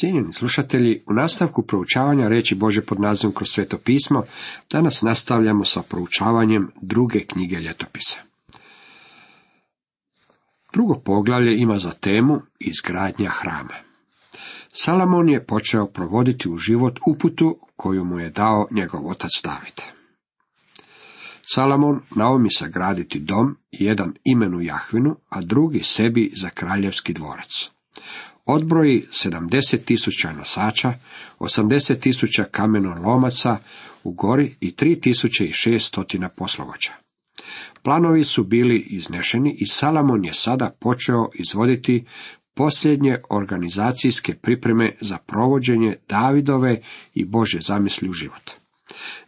[0.00, 4.24] Cijenjeni slušatelji, u nastavku proučavanja reći Bože pod nazivom kroz sveto pismo,
[4.70, 8.18] danas nastavljamo sa proučavanjem druge knjige ljetopisa.
[10.72, 13.74] Drugo poglavlje ima za temu izgradnja hrama.
[14.72, 19.82] Salamon je počeo provoditi u život uputu koju mu je dao njegov otac David.
[21.42, 27.70] Salamon naomi sagraditi dom, jedan imenu Jahvinu, a drugi sebi za kraljevski dvorac
[28.48, 30.94] odbroji 70 tisuća nosača,
[31.38, 33.58] 80 tisuća kamenolomaca
[34.04, 36.92] u gori i 3600 poslovoća.
[37.82, 42.04] Planovi su bili iznešeni i Salamon je sada počeo izvoditi
[42.54, 46.80] posljednje organizacijske pripreme za provođenje Davidove
[47.14, 48.50] i Bože zamisli u život.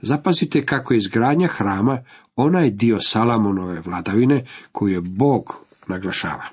[0.00, 2.04] Zapazite kako je izgradnja hrama
[2.36, 5.56] onaj dio Salamonove vladavine koju je Bog
[5.88, 6.44] naglašava.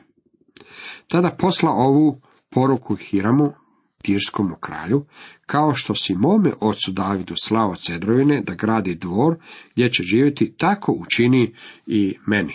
[1.08, 3.54] Tada posla ovu poruku Hiramu,
[4.02, 5.06] Tirskom kralju,
[5.46, 9.36] kao što si mome ocu Davidu slao cedrovine da gradi dvor
[9.74, 12.54] gdje će živjeti, tako učini i meni.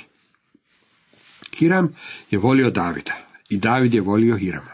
[1.58, 1.88] Hiram
[2.30, 3.12] je volio Davida
[3.48, 4.72] i David je volio Hirama.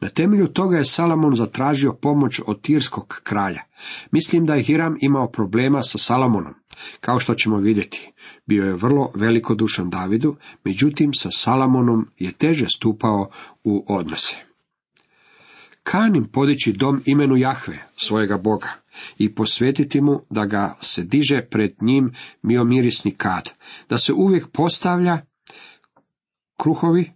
[0.00, 3.62] Na temelju toga je Salamon zatražio pomoć od Tirskog kralja.
[4.10, 6.54] Mislim da je Hiram imao problema sa Salamonom.
[7.00, 8.12] Kao što ćemo vidjeti,
[8.46, 13.30] bio je vrlo velikodušan Davidu, međutim sa Salamonom je teže stupao
[13.64, 14.43] u odnose.
[15.84, 18.68] Kanim podići dom imenu Jahve, svojega Boga,
[19.18, 23.50] i posvetiti mu da ga se diže pred njim miomirisni kad,
[23.88, 25.18] da se uvijek postavlja
[26.60, 27.10] kruhovi,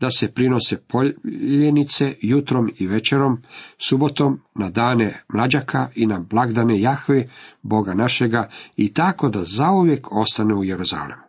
[0.00, 3.42] da se prinose poljenice jutrom i večerom,
[3.78, 7.28] subotom, na dane mlađaka i na blagdane Jahve,
[7.62, 11.22] Boga našega, i tako da zauvijek ostane u Jeruzalemu.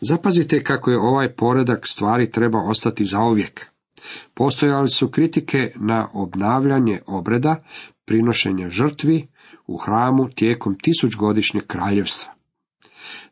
[0.00, 3.71] Zapazite kako je ovaj poredak stvari treba ostati zauvijek.
[4.34, 7.62] Postojali su kritike na obnavljanje obreda,
[8.04, 9.28] prinošenja žrtvi
[9.66, 12.32] u hramu tijekom tisućgodišnjeg kraljevstva.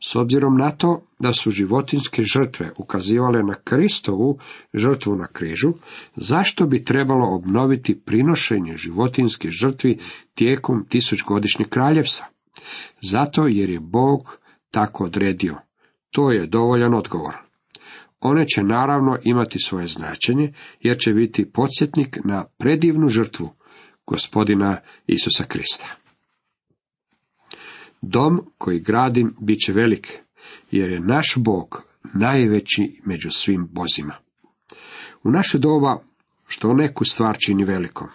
[0.00, 4.38] S obzirom na to da su životinske žrtve ukazivale na Kristovu
[4.74, 5.72] žrtvu na križu,
[6.16, 9.98] zašto bi trebalo obnoviti prinošenje životinske žrtvi
[10.34, 12.26] tijekom tisućgodišnjeg kraljevstva?
[13.02, 14.38] Zato jer je Bog
[14.70, 15.56] tako odredio.
[16.10, 17.49] To je dovoljan odgovor.
[18.20, 23.50] One će naravno imati svoje značenje, jer će biti podsjetnik na predivnu žrtvu
[24.06, 25.86] gospodina Isusa Krista.
[28.02, 30.18] Dom koji gradim bit će velik,
[30.70, 31.82] jer je naš Bog
[32.14, 34.14] najveći među svim bozima.
[35.22, 36.02] U naše doba
[36.48, 38.08] što neku stvar čini velikom,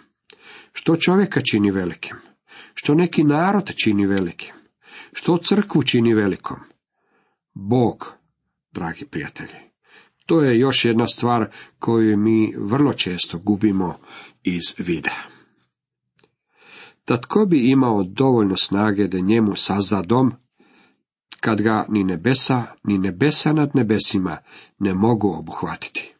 [0.72, 2.16] što čovjeka čini velikim,
[2.74, 4.54] što neki narod čini velikim,
[5.12, 6.56] što crkvu čini velikom,
[7.54, 8.14] Bog,
[8.72, 9.65] dragi prijatelji.
[10.26, 13.94] To je još jedna stvar koju mi vrlo često gubimo
[14.42, 15.12] iz vida.
[17.06, 20.32] Da tko bi imao dovoljno snage da njemu sazda dom,
[21.40, 24.38] kad ga ni nebesa, ni nebesa nad nebesima
[24.78, 26.14] ne mogu obuhvatiti.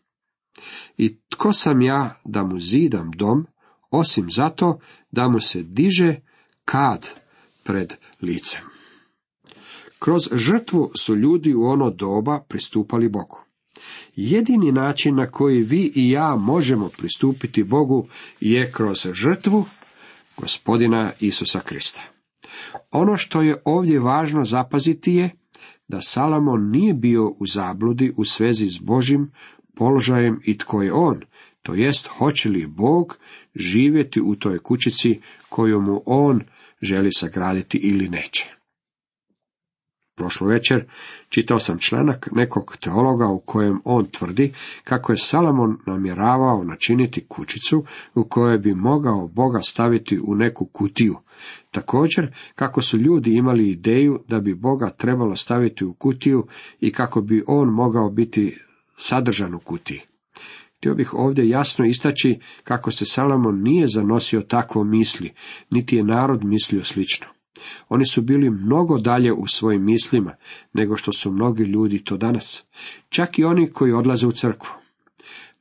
[0.96, 3.46] I tko sam ja da mu zidam dom,
[3.90, 4.78] osim zato
[5.10, 6.16] da mu se diže
[6.64, 7.08] kad
[7.64, 8.62] pred licem.
[9.98, 13.45] Kroz žrtvu su ljudi u ono doba pristupali Bogu.
[14.16, 18.08] Jedini način na koji vi i ja možemo pristupiti Bogu
[18.40, 19.64] je kroz žrtvu
[20.36, 22.02] gospodina Isusa Krista.
[22.90, 25.30] Ono što je ovdje važno zapaziti je
[25.88, 29.32] da Salomon nije bio u zabludi u svezi s Božim
[29.74, 31.20] položajem i tko je on,
[31.62, 33.18] to jest hoće li Bog
[33.54, 36.40] živjeti u toj kućici koju mu on
[36.82, 38.55] želi sagraditi ili neće.
[40.16, 40.84] Prošlu večer
[41.28, 44.54] čitao sam članak nekog teologa u kojem on tvrdi
[44.84, 47.84] kako je Salomon namjeravao načiniti kućicu
[48.14, 51.16] u kojoj bi mogao Boga staviti u neku kutiju.
[51.70, 56.46] Također kako su ljudi imali ideju da bi Boga trebalo staviti u kutiju
[56.80, 58.58] i kako bi on mogao biti
[58.96, 60.00] sadržan u kutiji.
[60.78, 65.32] Htio bih ovdje jasno istaći kako se Salomon nije zanosio takvo misli,
[65.70, 67.35] niti je narod mislio slično.
[67.88, 70.34] Oni su bili mnogo dalje u svojim mislima
[70.72, 72.64] nego što su mnogi ljudi to danas.
[73.08, 74.70] Čak i oni koji odlaze u crkvu.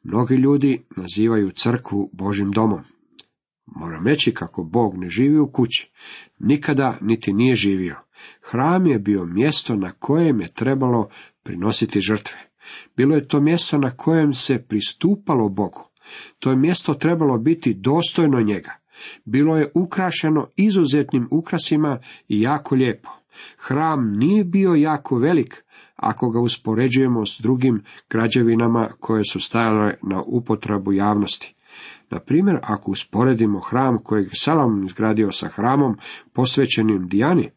[0.04, 2.80] Mnogi ljudi nazivaju crkvu Božim domom.
[3.66, 5.92] Moram reći kako Bog ne živi u kući.
[6.40, 7.96] Nikada niti nije živio.
[8.42, 11.10] Hram je bio mjesto na kojem je trebalo
[11.44, 12.38] prinositi žrtve.
[12.98, 15.90] Bilo je to mjesto na kojem se pristupalo Bogu.
[16.40, 18.72] To je mjesto trebalo biti dostojno njega.
[19.26, 23.10] Bilo je ukrašeno izuzetnim ukrasima i jako lijepo.
[23.58, 25.64] Hram nije bio jako velik,
[25.96, 31.56] ako ga uspoređujemo s drugim građevinama koje su stajale na upotrebu javnosti.
[32.10, 35.98] Na primjer, ako usporedimo hram kojeg Salamon izgradio sa hramom
[36.34, 37.50] posvećenim Dijani,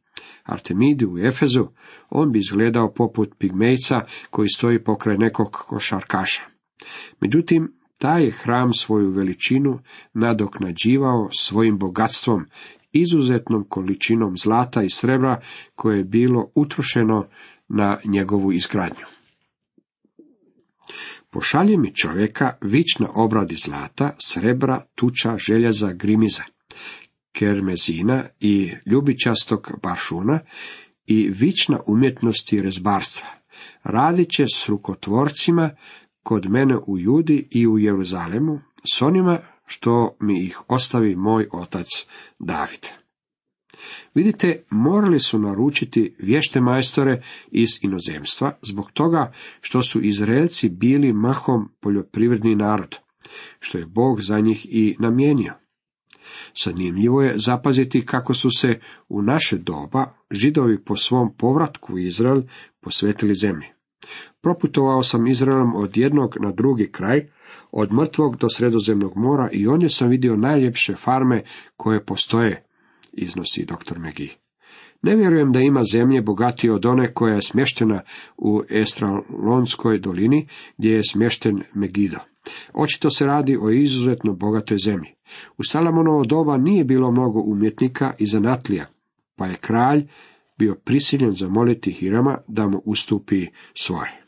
[0.45, 1.67] Artemidi u Efezu,
[2.11, 4.01] on bi izgledao poput pigmejca
[4.31, 6.43] koji stoji pokraj nekog košarkaša.
[7.21, 9.79] Međutim, taj hram svoju veličinu
[10.13, 12.47] nadoknađivao svojim bogatstvom,
[12.93, 15.41] izuzetnom količinom zlata i srebra
[15.75, 17.27] koje je bilo utrošeno
[17.69, 19.05] na njegovu izgradnju.
[21.31, 26.43] Pošalje mi čovjeka vič na obradi zlata, srebra, tuča, željeza, grimiza,
[27.33, 30.41] kermezina i ljubičastog baršuna
[31.07, 33.29] i vična umjetnosti rezbarstva.
[33.83, 35.71] Radit će s rukotvorcima
[36.29, 38.61] kod mene u Judi i u Jeruzalemu,
[38.95, 41.87] s onima što mi ih ostavi moj otac
[42.39, 42.87] David.
[44.15, 51.69] Vidite, morali su naručiti vješte majstore iz inozemstva, zbog toga što su Izraelci bili mahom
[51.81, 52.97] poljoprivredni narod,
[53.61, 55.55] što je Bog za njih i namijenio.
[56.65, 62.43] Zanimljivo je zapaziti kako su se u naše doba židovi po svom povratku u Izrael
[62.81, 63.78] posvetili zemlji.
[64.41, 67.29] Proputovao sam Izraelom od jednog na drugi kraj,
[67.73, 71.43] od mrtvog do sredozemnog mora i ondje sam vidio najljepše farme
[71.77, 72.63] koje postoje,
[73.13, 73.99] iznosi dr.
[73.99, 74.31] Megi.
[75.03, 78.01] Ne vjerujem da ima zemlje bogatije od one koja je smještena
[78.37, 82.19] u Estralonskoj dolini, gdje je smješten Megido.
[82.75, 85.11] Očito se radi o izuzetno bogatoj zemlji.
[85.59, 88.87] U Salamonovo doba nije bilo mnogo umjetnika i zanatlija,
[89.37, 90.07] pa je kralj
[90.59, 94.23] bio prisiljen zamoliti Hirama da mu ustupi svoje.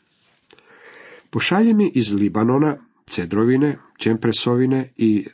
[1.29, 5.27] Pošalje mi iz Libanona cedrovine, čempresovine i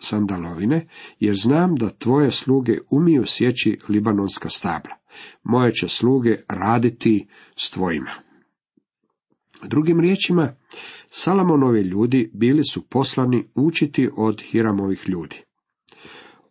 [0.00, 0.88] sandalovine,
[1.20, 4.94] jer znam da tvoje sluge umiju sjeći libanonska stabla.
[5.42, 8.10] Moje će sluge raditi s tvojima.
[9.62, 10.54] Drugim riječima,
[11.10, 15.36] Salamonovi ljudi bili su poslani učiti od Hiramovih ljudi.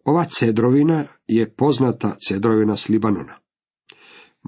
[0.03, 3.39] Ova cedrovina je poznata cedrovina s Libanona.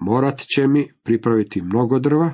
[0.02, 2.34] Morat će mi pripraviti mnogo drva,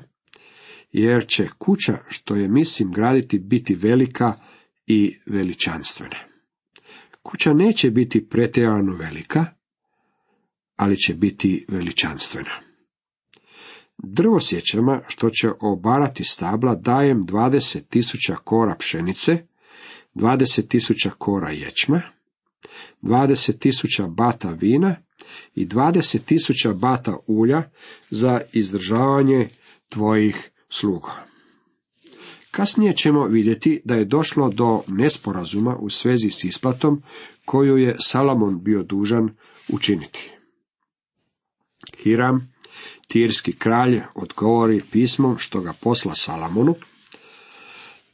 [0.91, 4.33] jer će kuća što je mislim graditi biti velika
[4.87, 6.17] i veličanstvena.
[7.23, 9.45] Kuća neće biti pretjerano velika,
[10.75, 12.51] ali će biti veličanstvena.
[13.97, 19.47] Drvosjećama što će obarati stabla dajem dvadeset tisuća kora pšenice,
[20.13, 22.01] dvadeset tisuća kora ječma,
[23.01, 24.95] dvadeset tisuća bata vina
[25.55, 27.63] i dvadeset tisuća bata ulja
[28.09, 29.49] za izdržavanje
[29.89, 31.25] tvojih sluga.
[32.51, 37.03] Kasnije ćemo vidjeti da je došlo do nesporazuma u svezi s isplatom
[37.45, 39.29] koju je Salamon bio dužan
[39.67, 40.31] učiniti.
[42.03, 42.53] Hiram,
[43.07, 46.75] tirski kralj, odgovori pismom što ga posla Salamonu,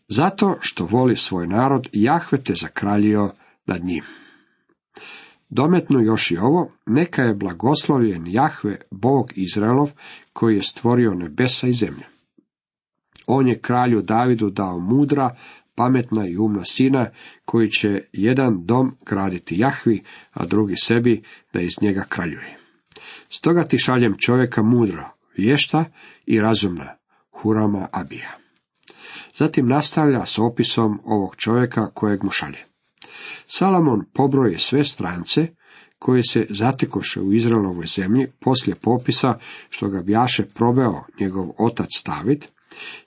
[0.08, 3.32] zato što voli svoj narod, Jahve te zakraljio
[3.66, 4.04] nad njim.
[5.54, 9.92] Dometno još i ovo, neka je blagoslovljen Jahve, Bog Izraelov,
[10.34, 12.04] koji je stvorio nebesa i zemlje.
[13.28, 15.36] On je kralju Davidu dao mudra,
[15.76, 17.10] pametna i umna sina,
[17.46, 22.58] koji će jedan dom graditi Jahvi, a drugi sebi, da iz njega kraljuje.
[23.30, 25.04] Stoga ti šaljem čovjeka mudro,
[25.38, 25.86] vješta
[26.26, 26.96] i razumna,
[27.32, 28.32] Hurama Abija.
[29.36, 32.71] Zatim nastavlja s opisom ovog čovjeka kojeg mu šalje.
[33.48, 35.48] Salamon pobroje sve strance
[36.00, 42.46] koji se zatekoše u Izraelovoj zemlji poslije popisa što ga bjaše probeo njegov otac David,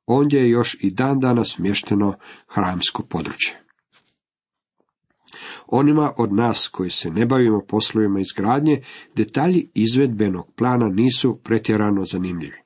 [0.06, 2.14] Ondje je još i dan danas smješteno
[2.48, 3.60] hramsko područje.
[5.66, 8.82] Onima od nas koji se ne bavimo poslovima izgradnje,
[9.16, 12.56] detalji izvedbenog plana nisu pretjerano zanimljivi.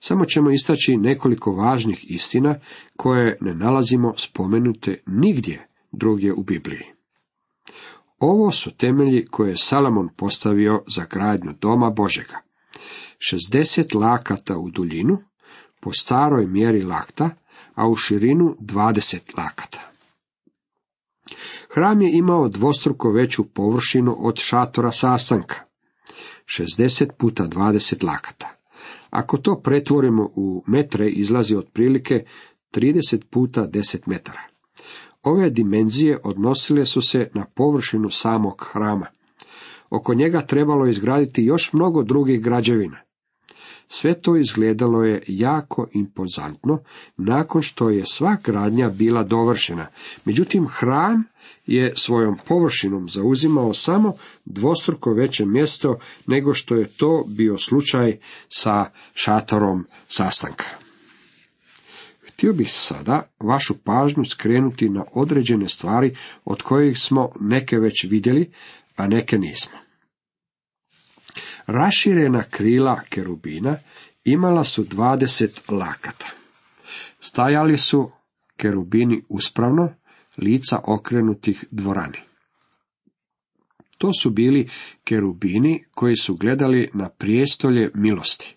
[0.00, 2.54] Samo ćemo istaći nekoliko važnih istina
[2.96, 6.84] koje ne nalazimo spomenute nigdje drugdje u Bibliji.
[8.18, 12.45] Ovo su temelji koje je Salamon postavio za gradnju doma Božega.
[13.18, 15.18] 60 lakata u duljinu,
[15.80, 17.30] po staroj mjeri lakta,
[17.74, 19.90] a u širinu 20 lakata.
[21.74, 25.56] Hram je imao dvostruko veću površinu od šatora sastanka,
[26.44, 28.56] 60 puta 20 lakata.
[29.10, 32.24] Ako to pretvorimo u metre, izlazi otprilike
[32.72, 34.40] 30 puta 10 metara.
[35.22, 39.06] Ove dimenzije odnosile su se na površinu samog hrama.
[39.90, 43.05] Oko njega trebalo izgraditi još mnogo drugih građevina.
[43.88, 46.78] Sve to izgledalo je jako impozantno
[47.16, 49.86] nakon što je sva gradnja bila dovršena.
[50.24, 51.24] Međutim, hram
[51.66, 54.12] je svojom površinom zauzimao samo
[54.44, 60.64] dvostruko veće mjesto nego što je to bio slučaj sa šatorom sastanka.
[62.28, 68.50] Htio bih sada vašu pažnju skrenuti na određene stvari od kojih smo neke već vidjeli,
[68.96, 69.85] a neke nismo.
[71.66, 73.78] Raširena krila kerubina
[74.24, 76.26] imala su dvadeset lakata.
[77.20, 78.10] Stajali su
[78.56, 79.94] kerubini uspravno,
[80.38, 82.18] lica okrenutih dvorani.
[83.98, 84.68] To su bili
[85.04, 88.56] kerubini koji su gledali na prijestolje milosti.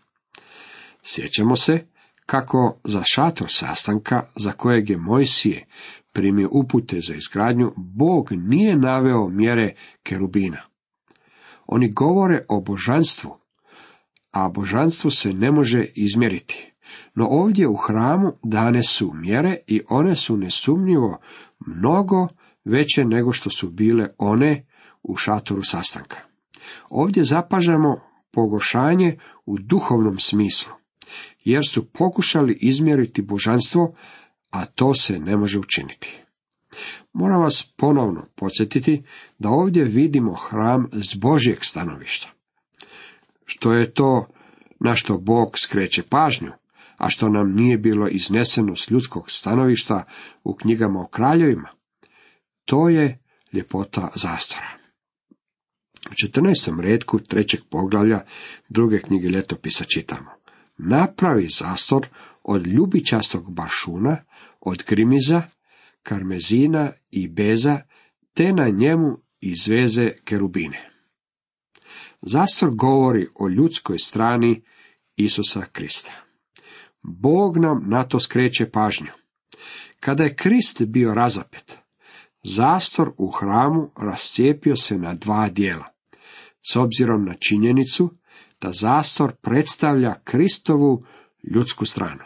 [1.04, 1.86] Sjećamo se
[2.26, 5.66] kako za šator sastanka za kojeg je Mojsije
[6.14, 10.62] primio upute za izgradnju, Bog nije naveo mjere kerubina.
[11.72, 13.38] Oni govore o božanstvu,
[14.32, 16.74] a božanstvo se ne može izmjeriti.
[17.16, 21.20] No ovdje u hramu dane su mjere i one su nesumnjivo
[21.68, 22.28] mnogo
[22.66, 24.66] veće nego što su bile one
[25.04, 26.18] u šatoru sastanka.
[26.90, 30.74] Ovdje zapažamo pogošanje u duhovnom smislu,
[31.44, 33.96] jer su pokušali izmjeriti božanstvo,
[34.50, 36.22] a to se ne može učiniti.
[37.14, 39.04] Moram vas ponovno podsjetiti
[39.40, 42.30] da ovdje vidimo hram s Božjeg stanovišta.
[43.46, 44.28] Što je to
[44.80, 46.52] na što Bog skreće pažnju,
[46.98, 50.04] a što nam nije bilo izneseno s ljudskog stanovišta
[50.44, 51.70] u knjigama o kraljevima?
[52.66, 53.20] To je
[53.54, 54.68] ljepota zastora.
[56.10, 56.80] U 14.
[56.80, 58.22] redku trećeg poglavlja
[58.70, 60.30] druge knjige ljetopisa čitamo.
[60.78, 62.08] Napravi zastor
[62.44, 64.18] od ljubičastog bašuna,
[64.62, 65.42] od grimiza,
[66.10, 67.82] karmezina i beza,
[68.34, 70.90] te na njemu izveze kerubine.
[72.22, 74.62] Zastor govori o ljudskoj strani
[75.16, 76.12] Isusa Krista.
[77.04, 79.12] Bog nam na to skreće pažnju.
[80.00, 81.78] Kada je Krist bio razapet,
[82.44, 85.86] zastor u hramu rascijepio se na dva dijela,
[86.72, 88.10] s obzirom na činjenicu
[88.62, 91.06] da zastor predstavlja Kristovu
[91.44, 92.24] ljudsku stranu.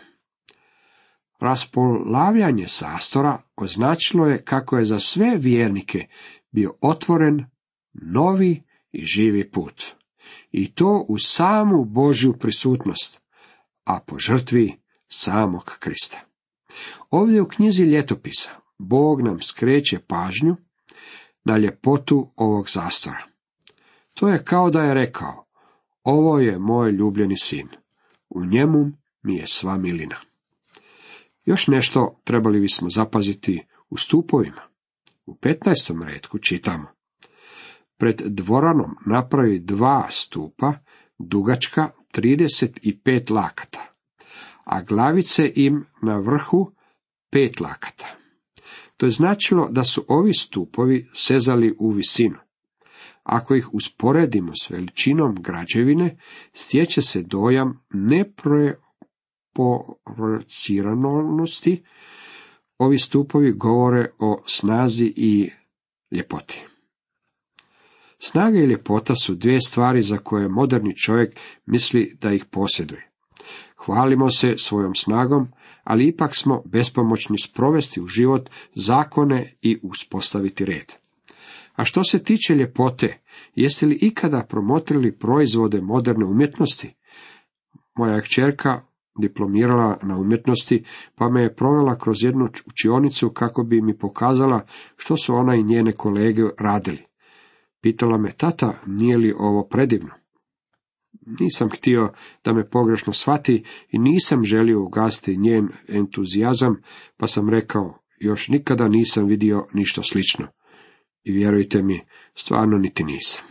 [1.43, 6.07] Raspolavljanje zastora označilo je kako je za sve vjernike
[6.51, 7.45] bio otvoren
[7.93, 9.83] novi i živi put.
[10.51, 13.21] I to u samu Božju prisutnost,
[13.85, 16.19] a po žrtvi samog Krista.
[17.09, 20.55] Ovdje u knjizi ljetopisa Bog nam skreće pažnju
[21.45, 23.23] na ljepotu ovog zastora.
[24.13, 25.45] To je kao da je rekao,
[26.03, 27.69] ovo je moj ljubljeni sin,
[28.29, 30.15] u njemu mi je sva milina.
[31.45, 34.61] Još nešto trebali bismo zapaziti u stupovima.
[35.25, 36.05] U 15.
[36.05, 36.87] redku čitamo.
[37.97, 40.73] Pred dvoranom napravi dva stupa,
[41.19, 43.93] dugačka 35 lakata,
[44.63, 46.71] a glavice im na vrhu
[47.29, 48.07] pet lakata.
[48.97, 52.37] To je značilo da su ovi stupovi sezali u visinu.
[53.23, 56.17] Ako ih usporedimo s veličinom građevine,
[56.53, 57.85] stječe se dojam
[59.53, 61.83] neproporcionalnosti.
[62.77, 65.49] Ovi stupovi govore o snazi i
[66.11, 66.63] ljepoti.
[68.19, 73.09] Snaga i ljepota su dvije stvari za koje moderni čovjek misli da ih posjeduje.
[73.85, 75.47] Hvalimo se svojom snagom,
[75.83, 80.93] ali ipak smo bespomoćni sprovesti u život zakone i uspostaviti red.
[81.75, 83.21] A što se tiče ljepote,
[83.55, 86.93] jeste li ikada promotrili proizvode moderne umjetnosti?
[87.95, 88.81] Moja kćerka
[89.21, 90.83] diplomirala na umjetnosti,
[91.15, 94.65] pa me je provela kroz jednu učionicu kako bi mi pokazala
[94.97, 97.03] što su ona i njene kolege radili.
[97.81, 100.13] Pitala me, tata, nije li ovo predivno?
[101.39, 106.81] Nisam htio da me pogrešno shvati i nisam želio ugasiti njen entuzijazam,
[107.17, 110.47] pa sam rekao, još nikada nisam vidio ništa slično.
[111.23, 112.01] I vjerujte mi,
[112.35, 113.43] stvarno niti nisam.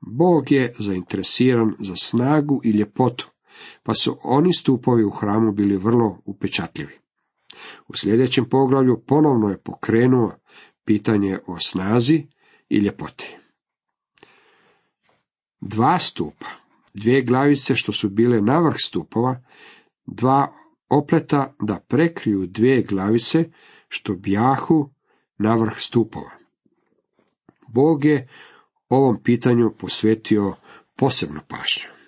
[0.00, 3.30] Bog je zainteresiran za snagu i ljepotu,
[3.82, 6.98] pa su oni stupovi u hramu bili vrlo upečatljivi.
[7.88, 10.32] U sljedećem poglavlju ponovno je pokrenuo
[10.84, 12.26] pitanje o snazi
[12.68, 13.36] i ljepoti.
[15.60, 16.46] Dva stupa,
[16.94, 19.42] dvije glavice što su bile na vrh stupova,
[20.06, 20.52] dva
[20.88, 23.50] opleta da prekriju dvije glavice
[23.88, 24.90] što bjahu
[25.38, 26.30] na vrh stupova.
[27.68, 28.28] Bog je
[28.88, 30.54] ovom pitanju posvetio
[30.96, 31.99] posebnu pažnju.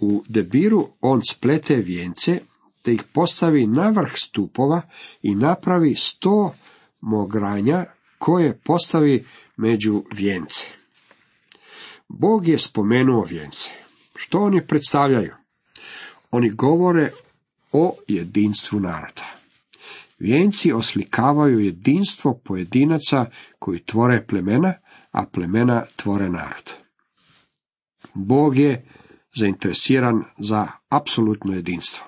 [0.00, 2.40] U debiru on splete vijence,
[2.82, 4.82] te ih postavi na vrh stupova
[5.22, 6.54] i napravi sto
[7.00, 7.84] mogranja
[8.18, 9.24] koje postavi
[9.56, 10.64] među vijence.
[12.08, 13.70] Bog je spomenuo vijence.
[14.14, 15.34] Što oni predstavljaju?
[16.30, 17.10] Oni govore
[17.72, 19.40] o jedinstvu naroda.
[20.18, 23.26] Vijenci oslikavaju jedinstvo pojedinaca
[23.58, 24.74] koji tvore plemena,
[25.12, 26.72] a plemena tvore narod.
[28.14, 28.84] Bog je
[29.36, 32.06] zainteresiran za apsolutno jedinstvo.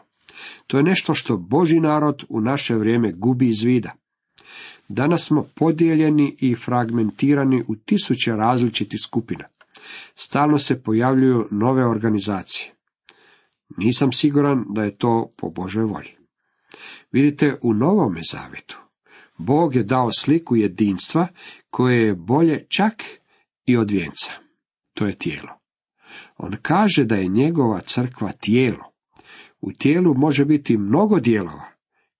[0.66, 3.92] To je nešto što Boži narod u naše vrijeme gubi iz vida.
[4.88, 9.44] Danas smo podijeljeni i fragmentirani u tisuće različitih skupina.
[10.14, 12.72] Stalno se pojavljuju nove organizacije.
[13.76, 16.10] Nisam siguran da je to po Božoj volji.
[17.12, 18.78] Vidite, u Novome Zavetu
[19.38, 21.28] Bog je dao sliku jedinstva
[21.70, 23.02] koje je bolje čak
[23.66, 24.32] i od vijenca.
[24.94, 25.61] To je tijelo.
[26.42, 28.92] On kaže da je njegova crkva tijelo.
[29.60, 31.66] U tijelu može biti mnogo dijelova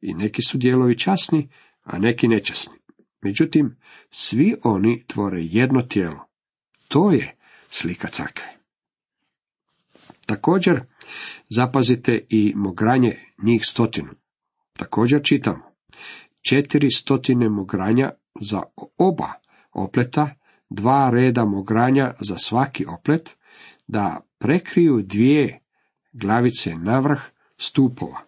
[0.00, 1.48] i neki su dijelovi časni,
[1.82, 2.74] a neki nečasni.
[3.20, 3.76] Međutim,
[4.10, 6.26] svi oni tvore jedno tijelo.
[6.88, 7.36] To je
[7.68, 8.56] slika crkve.
[10.26, 10.80] Također,
[11.50, 14.10] zapazite i mogranje njih stotinu.
[14.72, 15.62] Također čitamo,
[16.42, 18.10] četiri stotine mogranja
[18.40, 18.62] za
[18.98, 19.32] oba
[19.72, 20.34] opleta,
[20.70, 23.36] dva reda mogranja za svaki oplet,
[23.92, 25.60] da prekriju dvije
[26.12, 27.20] glavice navrh
[27.56, 28.20] stupova.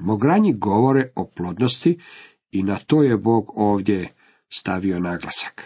[0.00, 1.98] Mogranji govore o plodnosti
[2.50, 4.14] i na to je Bog ovdje
[4.48, 5.62] stavio naglasak.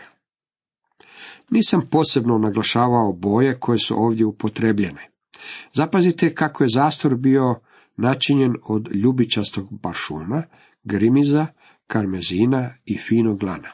[1.51, 5.11] Nisam posebno naglašavao boje koje su ovdje upotrebljene.
[5.73, 7.61] Zapazite kako je zastor bio
[7.97, 10.43] načinjen od ljubičastog bašuna,
[10.85, 11.47] grimiza,
[11.87, 13.71] karmezina i finog lana.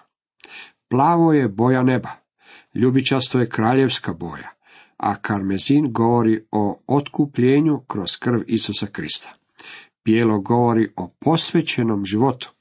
[0.88, 2.10] Plavo je boja neba,
[2.74, 4.57] ljubičasto je kraljevska boja,
[4.98, 9.34] a karmezin govori o otkupljenju kroz krv Isusa Krista.
[10.04, 12.52] Bijelo govori o posvećenom životu.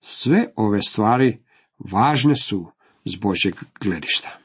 [0.00, 1.44] Sve ove stvari
[1.78, 2.66] važne su
[3.04, 4.38] s Božjeg gledišta.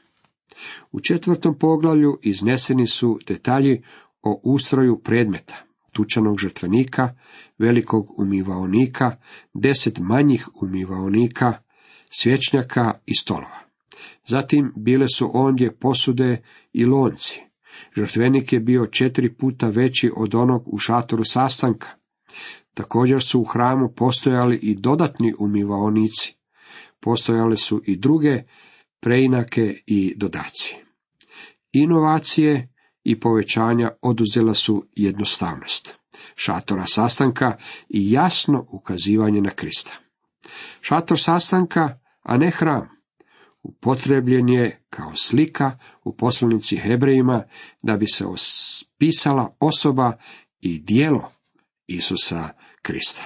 [0.92, 3.82] U četvrtom poglavlju izneseni su detalji
[4.22, 7.14] o ustroju predmeta tučanog žrtvenika,
[7.58, 9.16] velikog umivaonika,
[9.54, 11.52] deset manjih umivaonika,
[12.10, 13.60] svječnjaka i stolova.
[14.26, 16.42] Zatim bile su ondje posude
[16.76, 17.40] i lonci.
[17.96, 21.88] Žrtvenik je bio četiri puta veći od onog u šatoru sastanka.
[22.74, 26.36] Također su u hramu postojali i dodatni umivaonici.
[27.00, 28.42] Postojale su i druge
[29.00, 30.76] preinake i dodaci.
[31.72, 32.68] Inovacije
[33.04, 35.96] i povećanja oduzela su jednostavnost
[36.36, 37.56] šatora sastanka
[37.88, 39.92] i jasno ukazivanje na Krista.
[40.80, 42.88] Šator sastanka, a ne hram,
[43.68, 47.44] upotrebljen je kao slika u poslanici Hebrejima
[47.82, 50.12] da bi se ospisala osoba
[50.60, 51.32] i dijelo
[51.86, 52.48] Isusa
[52.82, 53.24] Krista.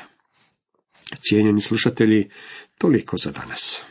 [1.29, 2.31] Cijenjeni slušatelji,
[2.79, 3.83] toliko za danas.